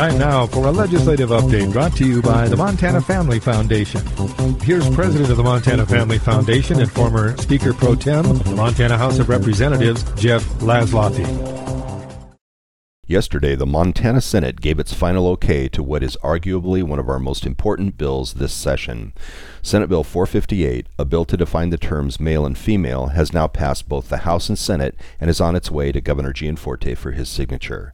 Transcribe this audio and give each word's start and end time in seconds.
Time 0.00 0.16
now 0.16 0.46
for 0.46 0.66
a 0.66 0.70
legislative 0.70 1.28
update 1.28 1.70
brought 1.74 1.94
to 1.96 2.06
you 2.06 2.22
by 2.22 2.48
the 2.48 2.56
Montana 2.56 3.02
Family 3.02 3.38
Foundation. 3.38 4.00
Here's 4.62 4.88
President 4.94 5.28
of 5.28 5.36
the 5.36 5.42
Montana 5.42 5.84
Family 5.84 6.18
Foundation 6.18 6.80
and 6.80 6.90
former 6.90 7.36
Speaker 7.36 7.74
Pro 7.74 7.94
Tem, 7.94 8.24
the 8.38 8.54
Montana 8.56 8.96
House 8.96 9.18
of 9.18 9.28
Representatives, 9.28 10.02
Jeff 10.14 10.42
Laszloffy. 10.60 11.26
Yesterday, 13.06 13.56
the 13.56 13.66
Montana 13.66 14.20
Senate 14.20 14.60
gave 14.60 14.78
its 14.78 14.94
final 14.94 15.26
okay 15.30 15.68
to 15.68 15.82
what 15.82 16.04
is 16.04 16.16
arguably 16.22 16.82
one 16.82 17.00
of 17.00 17.08
our 17.08 17.18
most 17.18 17.44
important 17.44 17.98
bills 17.98 18.34
this 18.34 18.54
session. 18.54 19.12
Senate 19.62 19.88
Bill 19.88 20.04
458, 20.04 20.86
a 20.96 21.04
bill 21.04 21.24
to 21.24 21.36
define 21.36 21.70
the 21.70 21.76
terms 21.76 22.20
male 22.20 22.46
and 22.46 22.56
female, 22.56 23.08
has 23.08 23.32
now 23.32 23.48
passed 23.48 23.88
both 23.88 24.08
the 24.08 24.18
House 24.18 24.48
and 24.48 24.56
Senate 24.56 24.94
and 25.20 25.28
is 25.28 25.40
on 25.40 25.56
its 25.56 25.72
way 25.72 25.90
to 25.90 26.00
Governor 26.00 26.32
Gianforte 26.32 26.94
for 26.94 27.10
his 27.10 27.28
signature. 27.28 27.92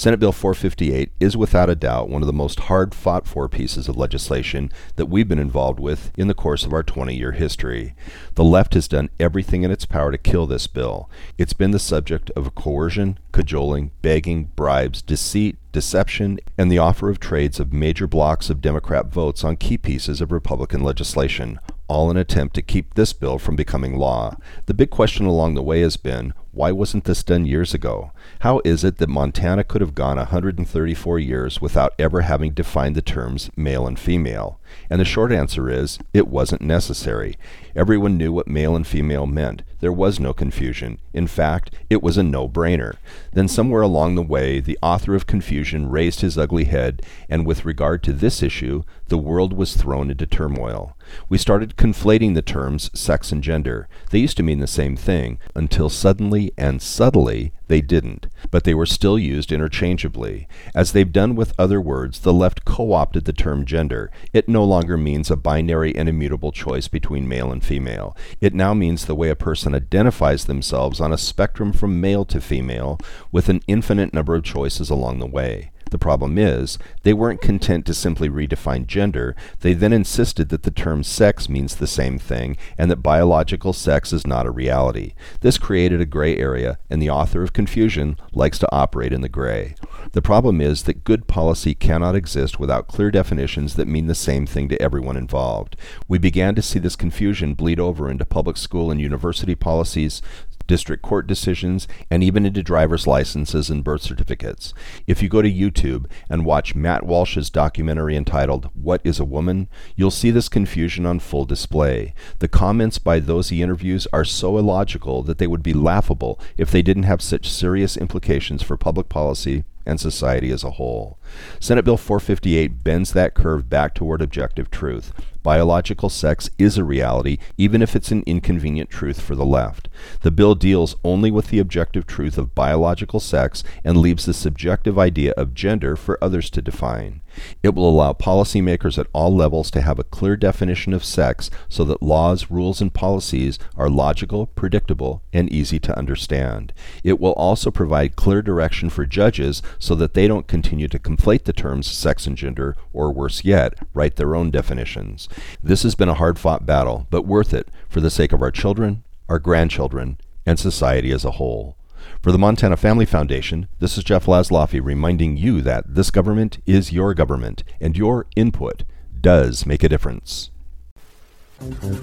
Senate 0.00 0.18
Bill 0.18 0.32
458 0.32 1.12
is 1.20 1.36
without 1.36 1.68
a 1.68 1.74
doubt 1.74 2.08
one 2.08 2.22
of 2.22 2.26
the 2.26 2.32
most 2.32 2.58
hard 2.60 2.94
fought 2.94 3.26
for 3.26 3.50
pieces 3.50 3.86
of 3.86 3.98
legislation 3.98 4.72
that 4.96 5.10
we've 5.10 5.28
been 5.28 5.38
involved 5.38 5.78
with 5.78 6.10
in 6.16 6.26
the 6.26 6.32
course 6.32 6.64
of 6.64 6.72
our 6.72 6.82
20 6.82 7.14
year 7.14 7.32
history. 7.32 7.94
The 8.34 8.42
left 8.42 8.72
has 8.72 8.88
done 8.88 9.10
everything 9.20 9.62
in 9.62 9.70
its 9.70 9.84
power 9.84 10.10
to 10.10 10.16
kill 10.16 10.46
this 10.46 10.66
bill. 10.66 11.10
It's 11.36 11.52
been 11.52 11.72
the 11.72 11.78
subject 11.78 12.30
of 12.30 12.54
coercion, 12.54 13.18
cajoling, 13.32 13.90
begging, 14.00 14.44
bribes, 14.56 15.02
deceit, 15.02 15.58
deception, 15.70 16.40
and 16.56 16.72
the 16.72 16.78
offer 16.78 17.10
of 17.10 17.20
trades 17.20 17.60
of 17.60 17.74
major 17.74 18.06
blocks 18.06 18.48
of 18.48 18.62
Democrat 18.62 19.08
votes 19.08 19.44
on 19.44 19.58
key 19.58 19.76
pieces 19.76 20.22
of 20.22 20.32
Republican 20.32 20.82
legislation, 20.82 21.60
all 21.88 22.10
in 22.10 22.16
an 22.16 22.22
attempt 22.22 22.54
to 22.54 22.62
keep 22.62 22.94
this 22.94 23.12
bill 23.12 23.38
from 23.38 23.54
becoming 23.54 23.98
law. 23.98 24.34
The 24.64 24.72
big 24.72 24.88
question 24.88 25.26
along 25.26 25.56
the 25.56 25.62
way 25.62 25.82
has 25.82 25.98
been 25.98 26.32
why 26.52 26.72
wasn't 26.72 27.04
this 27.04 27.22
done 27.22 27.46
years 27.46 27.74
ago? 27.74 28.10
How 28.40 28.60
is 28.64 28.82
it 28.82 28.98
that 28.98 29.08
Montana 29.08 29.62
could 29.62 29.80
have 29.80 29.94
gone 29.94 30.16
134 30.16 31.18
years 31.18 31.60
without 31.60 31.94
ever 31.98 32.22
having 32.22 32.52
defined 32.52 32.96
the 32.96 33.02
terms 33.02 33.50
male 33.56 33.86
and 33.86 33.98
female? 33.98 34.60
And 34.88 35.00
the 35.00 35.04
short 35.04 35.30
answer 35.30 35.70
is 35.70 35.98
it 36.12 36.26
wasn't 36.26 36.62
necessary. 36.62 37.36
Everyone 37.76 38.16
knew 38.16 38.32
what 38.32 38.48
male 38.48 38.74
and 38.74 38.86
female 38.86 39.26
meant. 39.26 39.62
There 39.80 39.92
was 39.92 40.20
no 40.20 40.32
confusion. 40.32 40.98
In 41.12 41.26
fact, 41.26 41.74
it 41.88 42.02
was 42.02 42.16
a 42.16 42.22
no 42.22 42.48
brainer. 42.48 42.96
Then, 43.32 43.48
somewhere 43.48 43.82
along 43.82 44.14
the 44.14 44.22
way, 44.22 44.60
the 44.60 44.78
author 44.82 45.14
of 45.14 45.26
confusion 45.26 45.88
raised 45.88 46.20
his 46.20 46.36
ugly 46.36 46.64
head, 46.64 47.02
and 47.28 47.46
with 47.46 47.64
regard 47.64 48.02
to 48.04 48.12
this 48.12 48.42
issue, 48.42 48.82
the 49.08 49.18
world 49.18 49.52
was 49.52 49.76
thrown 49.76 50.10
into 50.10 50.26
turmoil. 50.26 50.96
We 51.28 51.38
started 51.38 51.76
conflating 51.76 52.34
the 52.34 52.42
terms 52.42 52.90
sex 52.98 53.32
and 53.32 53.42
gender. 53.42 53.88
They 54.10 54.18
used 54.18 54.36
to 54.36 54.42
mean 54.42 54.58
the 54.58 54.66
same 54.66 54.96
thing, 54.96 55.38
until 55.54 55.88
suddenly 55.88 56.52
and 56.58 56.82
subtly 56.82 57.52
they 57.70 57.80
didn't, 57.80 58.26
but 58.50 58.64
they 58.64 58.74
were 58.74 58.84
still 58.84 59.16
used 59.16 59.52
interchangeably. 59.52 60.48
As 60.74 60.90
they've 60.90 61.12
done 61.12 61.36
with 61.36 61.54
other 61.56 61.80
words, 61.80 62.18
the 62.18 62.32
left 62.32 62.64
co 62.64 62.92
opted 62.92 63.26
the 63.26 63.32
term 63.32 63.64
gender. 63.64 64.10
It 64.32 64.48
no 64.48 64.64
longer 64.64 64.96
means 64.96 65.30
a 65.30 65.36
binary 65.36 65.94
and 65.94 66.08
immutable 66.08 66.50
choice 66.50 66.88
between 66.88 67.28
male 67.28 67.52
and 67.52 67.64
female. 67.64 68.16
It 68.40 68.54
now 68.54 68.74
means 68.74 69.06
the 69.06 69.14
way 69.14 69.30
a 69.30 69.36
person 69.36 69.72
identifies 69.72 70.46
themselves 70.46 71.00
on 71.00 71.12
a 71.12 71.16
spectrum 71.16 71.72
from 71.72 72.00
male 72.00 72.24
to 72.24 72.40
female, 72.40 72.98
with 73.30 73.48
an 73.48 73.62
infinite 73.68 74.12
number 74.12 74.34
of 74.34 74.42
choices 74.42 74.90
along 74.90 75.20
the 75.20 75.26
way. 75.26 75.70
The 75.90 75.98
problem 75.98 76.38
is, 76.38 76.78
they 77.02 77.12
weren't 77.12 77.40
content 77.40 77.84
to 77.86 77.94
simply 77.94 78.28
redefine 78.28 78.86
gender. 78.86 79.36
They 79.60 79.74
then 79.74 79.92
insisted 79.92 80.48
that 80.48 80.62
the 80.62 80.70
term 80.70 81.02
sex 81.02 81.48
means 81.48 81.74
the 81.74 81.86
same 81.86 82.18
thing 82.18 82.56
and 82.78 82.90
that 82.90 83.02
biological 83.02 83.72
sex 83.72 84.12
is 84.12 84.26
not 84.26 84.46
a 84.46 84.50
reality. 84.50 85.14
This 85.40 85.58
created 85.58 86.00
a 86.00 86.06
gray 86.06 86.36
area, 86.36 86.78
and 86.88 87.02
the 87.02 87.10
author 87.10 87.42
of 87.42 87.52
Confusion 87.52 88.16
likes 88.32 88.58
to 88.60 88.72
operate 88.72 89.12
in 89.12 89.20
the 89.20 89.28
gray. 89.28 89.74
The 90.12 90.22
problem 90.22 90.60
is 90.60 90.84
that 90.84 91.04
good 91.04 91.26
policy 91.26 91.74
cannot 91.74 92.14
exist 92.14 92.58
without 92.58 92.88
clear 92.88 93.10
definitions 93.10 93.74
that 93.74 93.88
mean 93.88 94.06
the 94.06 94.14
same 94.14 94.46
thing 94.46 94.68
to 94.68 94.80
everyone 94.80 95.16
involved. 95.16 95.76
We 96.08 96.18
began 96.18 96.54
to 96.54 96.62
see 96.62 96.78
this 96.78 96.96
confusion 96.96 97.54
bleed 97.54 97.80
over 97.80 98.10
into 98.10 98.24
public 98.24 98.56
school 98.56 98.90
and 98.90 99.00
university 99.00 99.54
policies, 99.54 100.22
district 100.70 101.02
court 101.02 101.26
decisions, 101.26 101.88
and 102.12 102.22
even 102.22 102.46
into 102.46 102.62
driver's 102.62 103.04
licenses 103.04 103.70
and 103.70 103.82
birth 103.82 104.02
certificates. 104.02 104.72
If 105.04 105.20
you 105.20 105.28
go 105.28 105.42
to 105.42 105.50
YouTube 105.50 106.08
and 106.28 106.46
watch 106.46 106.76
Matt 106.76 107.04
Walsh's 107.04 107.50
documentary 107.50 108.14
entitled 108.14 108.70
What 108.74 109.00
is 109.02 109.18
a 109.18 109.24
Woman, 109.24 109.68
you'll 109.96 110.12
see 110.12 110.30
this 110.30 110.48
confusion 110.48 111.06
on 111.06 111.18
full 111.18 111.44
display. 111.44 112.14
The 112.38 112.46
comments 112.46 112.98
by 112.98 113.18
those 113.18 113.48
he 113.48 113.62
interviews 113.62 114.06
are 114.12 114.24
so 114.24 114.58
illogical 114.58 115.24
that 115.24 115.38
they 115.38 115.48
would 115.48 115.64
be 115.64 115.74
laughable 115.74 116.38
if 116.56 116.70
they 116.70 116.82
didn't 116.82 117.02
have 117.02 117.20
such 117.20 117.50
serious 117.50 117.96
implications 117.96 118.62
for 118.62 118.76
public 118.76 119.08
policy 119.08 119.64
and 119.84 119.98
society 119.98 120.52
as 120.52 120.62
a 120.62 120.72
whole. 120.72 121.18
Senate 121.58 121.84
Bill 121.84 121.96
458 121.96 122.82
bends 122.82 123.12
that 123.12 123.34
curve 123.34 123.68
back 123.68 123.94
toward 123.94 124.22
objective 124.22 124.70
truth. 124.70 125.12
Biological 125.42 126.10
sex 126.10 126.50
is 126.58 126.76
a 126.76 126.84
reality, 126.84 127.38
even 127.56 127.80
if 127.80 127.96
it's 127.96 128.10
an 128.10 128.22
inconvenient 128.26 128.90
truth 128.90 129.20
for 129.20 129.34
the 129.34 129.44
left. 129.44 129.88
The 130.20 130.30
bill 130.30 130.54
deals 130.54 130.96
only 131.02 131.30
with 131.30 131.48
the 131.48 131.58
objective 131.58 132.06
truth 132.06 132.36
of 132.36 132.54
biological 132.54 133.20
sex 133.20 133.64
and 133.82 133.96
leaves 133.96 134.26
the 134.26 134.34
subjective 134.34 134.98
idea 134.98 135.32
of 135.38 135.54
gender 135.54 135.96
for 135.96 136.22
others 136.22 136.50
to 136.50 136.62
define. 136.62 137.22
It 137.62 137.74
will 137.74 137.88
allow 137.88 138.12
policymakers 138.12 138.98
at 138.98 139.06
all 139.14 139.34
levels 139.34 139.70
to 139.70 139.80
have 139.80 139.98
a 139.98 140.04
clear 140.04 140.36
definition 140.36 140.92
of 140.92 141.04
sex 141.04 141.48
so 141.68 141.84
that 141.84 142.02
laws, 142.02 142.50
rules, 142.50 142.82
and 142.82 142.92
policies 142.92 143.58
are 143.76 143.88
logical, 143.88 144.46
predictable, 144.46 145.22
and 145.32 145.50
easy 145.50 145.78
to 145.80 145.96
understand. 145.96 146.74
It 147.02 147.18
will 147.18 147.32
also 147.32 147.70
provide 147.70 148.16
clear 148.16 148.42
direction 148.42 148.90
for 148.90 149.06
judges 149.06 149.62
so 149.78 149.94
that 149.94 150.12
they 150.12 150.28
don't 150.28 150.48
continue 150.48 150.88
to 150.88 150.98
conflate 151.20 151.44
the 151.44 151.52
terms 151.52 151.86
sex 151.86 152.26
and 152.26 152.36
gender, 152.36 152.76
or 152.92 153.12
worse 153.12 153.44
yet, 153.44 153.74
write 153.94 154.16
their 154.16 154.34
own 154.34 154.50
definitions. 154.50 155.28
This 155.62 155.82
has 155.82 155.94
been 155.94 156.08
a 156.08 156.14
hard 156.14 156.38
fought 156.38 156.66
battle, 156.66 157.06
but 157.10 157.26
worth 157.26 157.52
it 157.52 157.68
for 157.88 158.00
the 158.00 158.10
sake 158.10 158.32
of 158.32 158.42
our 158.42 158.50
children, 158.50 159.04
our 159.28 159.38
grandchildren, 159.38 160.18
and 160.46 160.58
society 160.58 161.12
as 161.12 161.24
a 161.24 161.32
whole. 161.32 161.76
For 162.22 162.32
the 162.32 162.38
Montana 162.38 162.76
Family 162.76 163.04
Foundation, 163.04 163.68
this 163.78 163.98
is 163.98 164.04
Jeff 164.04 164.26
Laszloffy 164.26 164.82
reminding 164.82 165.36
you 165.36 165.60
that 165.62 165.94
this 165.94 166.10
government 166.10 166.58
is 166.66 166.92
your 166.92 167.14
government, 167.14 167.62
and 167.80 167.96
your 167.96 168.26
input 168.36 168.84
does 169.20 169.66
make 169.66 169.82
a 169.82 169.88
difference. 169.88 170.50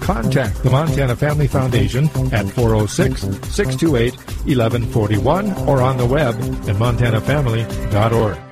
Contact 0.00 0.62
the 0.62 0.70
Montana 0.70 1.16
Family 1.16 1.48
Foundation 1.48 2.04
at 2.32 2.48
406 2.50 3.22
628 3.48 4.14
1141 4.46 5.52
or 5.68 5.82
on 5.82 5.96
the 5.96 6.06
web 6.06 6.36
at 6.36 6.76
montanafamily.org. 6.76 8.47